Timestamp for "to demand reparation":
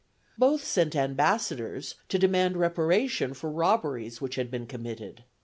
2.09-3.35